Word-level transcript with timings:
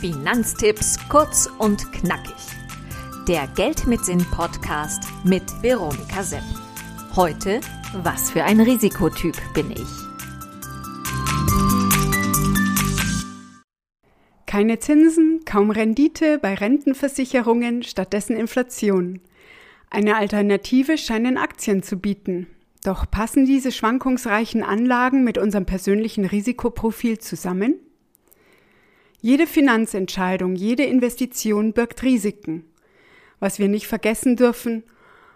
Finanztipps 0.00 0.96
kurz 1.08 1.50
und 1.58 1.92
knackig. 1.92 2.32
Der 3.26 3.48
Geld 3.56 3.88
mit 3.88 4.04
Sinn 4.04 4.24
Podcast 4.30 5.02
mit 5.24 5.42
Veronika 5.60 6.22
Sepp. 6.22 6.44
Heute, 7.16 7.60
was 8.04 8.30
für 8.30 8.44
ein 8.44 8.60
Risikotyp 8.60 9.34
bin 9.54 9.72
ich? 9.72 9.88
Keine 14.46 14.78
Zinsen, 14.78 15.40
kaum 15.44 15.72
Rendite 15.72 16.38
bei 16.38 16.54
Rentenversicherungen, 16.54 17.82
stattdessen 17.82 18.36
Inflation. 18.36 19.20
Eine 19.90 20.14
Alternative 20.14 20.96
scheinen 20.96 21.36
Aktien 21.36 21.82
zu 21.82 21.96
bieten. 21.96 22.46
Doch 22.84 23.10
passen 23.10 23.46
diese 23.46 23.72
schwankungsreichen 23.72 24.62
Anlagen 24.62 25.24
mit 25.24 25.38
unserem 25.38 25.66
persönlichen 25.66 26.24
Risikoprofil 26.24 27.18
zusammen? 27.18 27.80
Jede 29.20 29.48
Finanzentscheidung, 29.48 30.54
jede 30.54 30.84
Investition 30.84 31.72
birgt 31.72 32.04
Risiken. 32.04 32.64
Was 33.40 33.58
wir 33.58 33.66
nicht 33.66 33.88
vergessen 33.88 34.36
dürfen, 34.36 34.84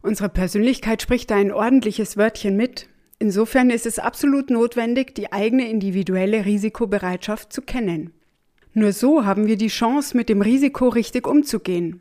unsere 0.00 0.28
Persönlichkeit 0.28 1.02
spricht 1.02 1.32
da 1.32 1.34
ein 1.34 1.50
ordentliches 1.50 2.16
Wörtchen 2.16 2.56
mit. 2.56 2.88
Insofern 3.18 3.70
ist 3.70 3.84
es 3.84 3.98
absolut 3.98 4.50
notwendig, 4.50 5.16
die 5.16 5.32
eigene 5.32 5.68
individuelle 5.68 6.44
Risikobereitschaft 6.44 7.52
zu 7.52 7.62
kennen. 7.62 8.12
Nur 8.74 8.92
so 8.92 9.24
haben 9.24 9.48
wir 9.48 9.56
die 9.56 9.68
Chance, 9.68 10.16
mit 10.16 10.28
dem 10.28 10.40
Risiko 10.40 10.88
richtig 10.88 11.26
umzugehen. 11.26 12.00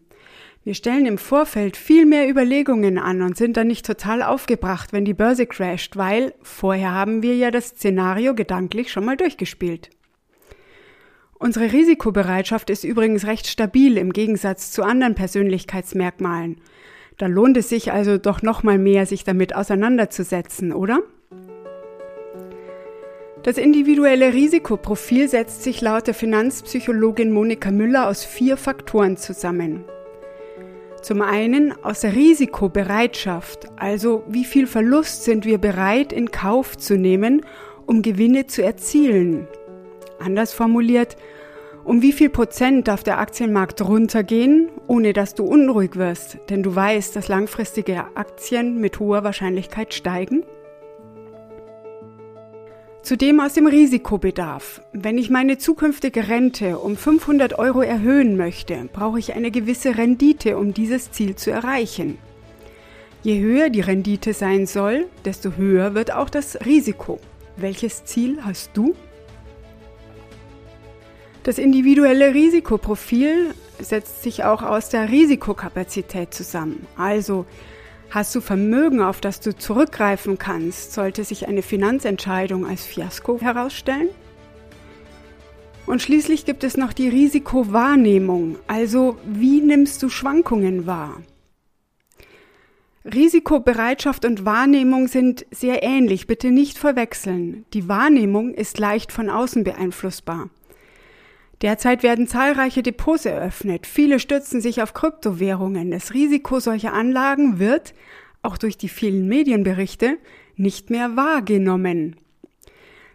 Wir 0.64 0.76
stellen 0.76 1.08
im 1.08 1.18
Vorfeld 1.18 1.76
viel 1.76 2.06
mehr 2.06 2.30
Überlegungen 2.30 3.00
an 3.00 3.24
und 3.24 3.36
sind 3.36 3.58
dann 3.58 3.68
nicht 3.68 3.86
total 3.86 4.22
aufgebracht, 4.22 4.94
wenn 4.94 5.06
die 5.06 5.16
Börse 5.16 5.48
crasht, 5.48 5.98
weil 5.98 6.36
vorher 6.44 6.92
haben 6.92 7.24
wir 7.24 7.36
ja 7.36 7.50
das 7.50 7.70
Szenario 7.70 8.36
gedanklich 8.36 8.92
schon 8.92 9.06
mal 9.06 9.18
durchgespielt. 9.18 9.90
Unsere 11.40 11.72
Risikobereitschaft 11.72 12.70
ist 12.70 12.84
übrigens 12.84 13.26
recht 13.26 13.48
stabil 13.48 13.98
im 13.98 14.14
Gegensatz 14.14 14.72
zu 14.72 14.84
anderen 14.84 15.16
Persönlichkeitsmerkmalen. 15.16 16.62
Da 17.18 17.28
lohnt 17.28 17.58
es 17.58 17.70
sich 17.70 17.92
also 17.92 18.18
doch 18.18 18.42
noch 18.42 18.64
mal 18.64 18.78
mehr, 18.78 19.06
sich 19.06 19.24
damit 19.24 19.56
auseinanderzusetzen, 19.56 20.72
oder? 20.72 21.02
Das 23.44 23.58
individuelle 23.58 24.34
Risikoprofil 24.34 25.28
setzt 25.28 25.64
sich 25.64 25.82
laut 25.82 26.08
der 26.08 26.14
Finanzpsychologin 26.14 27.34
Monika 27.34 27.72
Müller 27.72 28.08
aus 28.08 28.24
vier 28.24 28.56
Faktoren 28.56 29.18
zusammen. 29.18 29.84
Zum 31.02 31.22
einen 31.22 31.74
aus 31.84 32.00
der 32.00 32.16
Risikobereitschaft, 32.16 33.68
also 33.76 34.24
wie 34.30 34.46
viel 34.46 34.66
Verlust 34.66 35.26
sind 35.26 35.44
wir 35.44 35.58
bereit 35.58 36.14
in 36.14 36.32
Kauf 36.32 36.78
zu 36.78 36.96
nehmen, 36.96 37.46
um 37.86 38.02
Gewinne 38.02 38.48
zu 38.48 38.64
erzielen. 38.64 39.50
Anders 40.24 40.54
formuliert, 40.54 41.18
um 41.84 42.02
wie 42.02 42.14
viel 42.14 42.30
Prozent 42.30 42.88
darf 42.88 43.04
der 43.04 43.20
Aktienmarkt 43.20 43.82
runtergehen, 43.82 44.70
ohne 44.88 45.12
dass 45.12 45.36
du 45.36 45.44
unruhig 45.44 45.98
wirst, 45.98 46.38
denn 46.50 46.64
du 46.64 46.74
weißt, 46.74 47.16
dass 47.16 47.28
langfristige 47.28 48.06
Aktien 48.16 48.80
mit 48.80 49.00
hoher 49.00 49.24
Wahrscheinlichkeit 49.24 49.94
steigen? 49.94 50.44
Zudem 53.02 53.42
aus 53.42 53.54
dem 53.54 53.68
Risikobedarf. 53.68 54.82
Wenn 54.94 55.18
ich 55.18 55.30
meine 55.30 55.58
zukünftige 55.58 56.30
Rente 56.30 56.80
um 56.80 56.96
500 56.96 57.60
Euro 57.60 57.82
erhöhen 57.82 58.38
möchte, 58.38 58.88
brauche 58.94 59.20
ich 59.20 59.34
eine 59.34 59.52
gewisse 59.52 59.98
Rendite, 59.98 60.58
um 60.58 60.74
dieses 60.74 61.12
Ziel 61.12 61.36
zu 61.36 61.52
erreichen. 61.52 62.18
Je 63.24 63.42
höher 63.42 63.70
die 63.70 63.82
Rendite 63.82 64.34
sein 64.34 64.68
soll, 64.68 65.08
desto 65.26 65.58
höher 65.58 65.96
wird 65.96 66.14
auch 66.14 66.30
das 66.30 66.66
Risiko. 66.66 67.20
Welches 67.58 68.06
Ziel 68.06 68.40
hast 68.42 68.72
du? 68.74 68.96
Das 71.44 71.58
individuelle 71.58 72.34
Risikoprofil 72.34 73.54
setzt 73.78 74.24
sich 74.24 74.46
auch 74.46 74.62
aus 74.62 74.88
der 74.88 75.10
Risikokapazität 75.10 76.34
zusammen. 76.34 76.88
Also 76.96 77.46
hast 78.10 78.34
du 78.34 78.40
Vermögen, 78.40 79.02
auf 79.02 79.20
das 79.20 79.42
du 79.42 79.54
zurückgreifen 79.54 80.38
kannst, 80.38 80.94
sollte 80.94 81.26
sich 81.26 81.50
eine 81.50 81.62
Finanzentscheidung 81.62 82.66
als 82.66 82.86
Fiasko 82.86 83.42
herausstellen? 83.42 84.08
Und 85.86 86.02
schließlich 86.02 86.46
gibt 86.46 86.64
es 86.64 86.78
noch 86.78 86.94
die 86.94 87.10
Risikowahrnehmung, 87.10 88.58
also 88.68 89.18
wie 89.26 89.60
nimmst 89.60 90.02
du 90.02 90.08
Schwankungen 90.08 90.88
wahr? 90.88 91.22
Risikobereitschaft 93.04 94.24
und 94.24 94.46
Wahrnehmung 94.46 95.10
sind 95.10 95.46
sehr 95.52 95.84
ähnlich, 95.84 96.26
bitte 96.26 96.52
nicht 96.52 96.78
verwechseln. 96.78 97.66
Die 97.74 97.90
Wahrnehmung 97.90 98.54
ist 98.54 98.80
leicht 98.80 99.12
von 99.12 99.30
außen 99.30 99.66
beeinflussbar. 99.66 100.50
Derzeit 101.64 102.04
werden 102.04 102.28
zahlreiche 102.28 102.84
Depots 102.84 103.26
eröffnet. 103.26 103.88
Viele 103.88 104.20
stützen 104.20 104.60
sich 104.60 104.82
auf 104.82 104.94
Kryptowährungen. 104.94 105.92
Das 105.92 106.14
Risiko 106.14 106.60
solcher 106.60 106.92
Anlagen 106.92 107.58
wird, 107.58 107.94
auch 108.42 108.58
durch 108.58 108.78
die 108.78 108.90
vielen 108.90 109.30
Medienberichte, 109.30 110.18
nicht 110.58 110.90
mehr 110.90 111.16
wahrgenommen. 111.16 112.18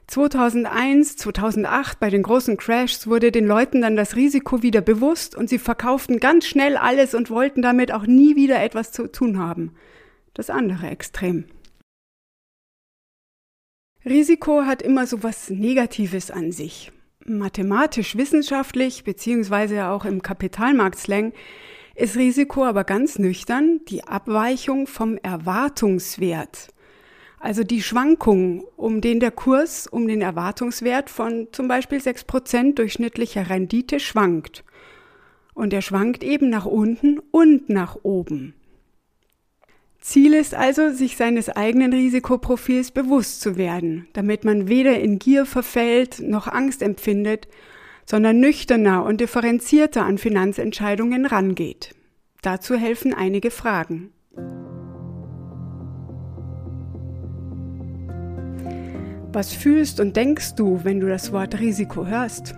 2001, 0.06 1.18
2008 1.18 2.00
bei 2.00 2.08
den 2.08 2.22
großen 2.22 2.56
Crashs 2.56 3.06
wurde 3.06 3.30
den 3.30 3.46
Leuten 3.46 3.82
dann 3.82 3.96
das 3.96 4.16
Risiko 4.16 4.62
wieder 4.62 4.80
bewusst 4.80 5.36
und 5.36 5.50
sie 5.50 5.58
verkauften 5.58 6.18
ganz 6.18 6.46
schnell 6.46 6.78
alles 6.78 7.14
und 7.14 7.28
wollten 7.28 7.60
damit 7.60 7.92
auch 7.92 8.06
nie 8.06 8.34
wieder 8.34 8.62
etwas 8.62 8.92
zu 8.92 9.08
tun 9.08 9.38
haben. 9.38 9.74
Das 10.32 10.48
andere 10.48 10.86
Extrem. 10.86 11.44
Risiko 14.06 14.62
hat 14.62 14.80
immer 14.80 15.06
so 15.06 15.22
was 15.22 15.50
Negatives 15.50 16.30
an 16.30 16.50
sich 16.50 16.92
mathematisch-wissenschaftlich 17.28 19.04
beziehungsweise 19.04 19.86
auch 19.88 20.04
im 20.04 20.22
Kapitalmarktslang 20.22 21.32
ist 21.94 22.16
Risiko 22.16 22.64
aber 22.64 22.84
ganz 22.84 23.18
nüchtern 23.18 23.80
die 23.88 24.04
Abweichung 24.04 24.86
vom 24.86 25.18
Erwartungswert. 25.18 26.68
Also 27.40 27.62
die 27.64 27.82
Schwankung, 27.82 28.64
um 28.76 29.00
den 29.00 29.20
der 29.20 29.30
Kurs 29.30 29.86
um 29.86 30.08
den 30.08 30.22
Erwartungswert 30.22 31.10
von 31.10 31.48
zum 31.52 31.68
Beispiel 31.68 31.98
6% 31.98 32.74
durchschnittlicher 32.74 33.48
Rendite 33.48 34.00
schwankt. 34.00 34.64
Und 35.54 35.72
er 35.72 35.82
schwankt 35.82 36.22
eben 36.22 36.50
nach 36.50 36.66
unten 36.66 37.18
und 37.30 37.68
nach 37.68 37.96
oben. 38.02 38.54
Ziel 40.00 40.34
ist 40.34 40.54
also, 40.54 40.92
sich 40.92 41.16
seines 41.16 41.48
eigenen 41.48 41.92
Risikoprofils 41.92 42.92
bewusst 42.92 43.40
zu 43.40 43.56
werden, 43.56 44.08
damit 44.12 44.44
man 44.44 44.68
weder 44.68 44.98
in 44.98 45.18
Gier 45.18 45.44
verfällt 45.44 46.20
noch 46.20 46.46
Angst 46.46 46.82
empfindet, 46.82 47.48
sondern 48.06 48.40
nüchterner 48.40 49.04
und 49.04 49.20
differenzierter 49.20 50.04
an 50.04 50.16
Finanzentscheidungen 50.16 51.26
rangeht. 51.26 51.94
Dazu 52.42 52.76
helfen 52.76 53.12
einige 53.12 53.50
Fragen. 53.50 54.12
Was 59.32 59.52
fühlst 59.52 60.00
und 60.00 60.16
denkst 60.16 60.54
du, 60.54 60.80
wenn 60.84 61.00
du 61.00 61.08
das 61.08 61.32
Wort 61.32 61.60
Risiko 61.60 62.06
hörst? 62.06 62.54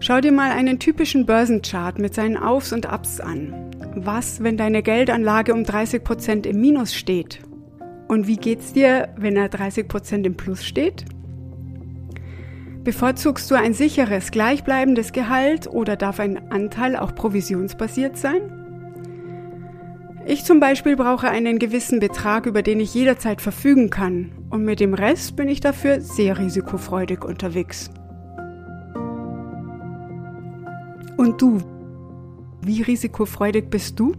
Schau 0.00 0.20
dir 0.20 0.32
mal 0.32 0.50
einen 0.50 0.78
typischen 0.78 1.24
Börsenchart 1.24 1.98
mit 1.98 2.14
seinen 2.14 2.36
Aufs 2.36 2.72
und 2.72 2.86
Abs 2.86 3.20
an. 3.20 3.70
Was, 3.94 4.42
wenn 4.42 4.56
deine 4.56 4.82
Geldanlage 4.82 5.52
um 5.52 5.64
30 5.64 6.04
Prozent 6.04 6.46
im 6.46 6.60
Minus 6.60 6.94
steht? 6.94 7.40
Und 8.06 8.26
wie 8.26 8.36
geht's 8.36 8.72
dir, 8.72 9.08
wenn 9.16 9.36
er 9.36 9.48
30 9.48 9.88
Prozent 9.88 10.26
im 10.26 10.36
Plus 10.36 10.64
steht? 10.64 11.04
Bevorzugst 12.84 13.50
du 13.50 13.56
ein 13.56 13.74
sicheres, 13.74 14.30
gleichbleibendes 14.30 15.12
Gehalt 15.12 15.66
oder 15.66 15.96
darf 15.96 16.20
ein 16.20 16.50
Anteil 16.50 16.96
auch 16.96 17.14
provisionsbasiert 17.14 18.16
sein? 18.16 18.40
Ich 20.24 20.44
zum 20.44 20.60
Beispiel 20.60 20.96
brauche 20.96 21.28
einen 21.28 21.58
gewissen 21.58 21.98
Betrag, 21.98 22.46
über 22.46 22.62
den 22.62 22.78
ich 22.78 22.94
jederzeit 22.94 23.42
verfügen 23.42 23.90
kann, 23.90 24.32
und 24.50 24.64
mit 24.64 24.78
dem 24.78 24.94
Rest 24.94 25.34
bin 25.34 25.48
ich 25.48 25.60
dafür 25.60 26.00
sehr 26.00 26.38
risikofreudig 26.38 27.24
unterwegs. 27.24 27.90
Und 31.16 31.42
du, 31.42 31.60
wie 32.62 32.82
risikofreudig 32.82 33.70
bist 33.70 33.98
du? 33.98 34.12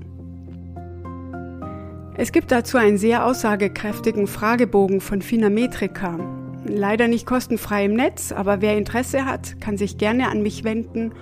Es 2.16 2.32
gibt 2.32 2.52
dazu 2.52 2.78
einen 2.78 2.98
sehr 2.98 3.24
aussagekräftigen 3.26 4.26
Fragebogen 4.28 5.02
von 5.02 5.22
Finametrica. 5.22 6.18
Leider 6.66 7.08
nicht 7.08 7.26
kostenfrei 7.26 7.86
im 7.86 7.96
Netz, 7.96 8.32
aber 8.32 8.62
wer 8.62 8.78
Interesse 8.78 9.26
hat, 9.26 9.60
kann 9.60 9.78
sich 9.78 9.98
gerne 9.98 10.30
an 10.30 10.44
mich 10.44 10.64
wenden 10.64 11.14